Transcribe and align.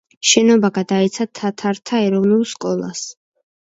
შენობა 0.27 0.69
გადაეცა 0.77 1.27
თათართა 1.41 2.03
ეროვნულ 2.09 2.43
სკოლას. 2.57 3.05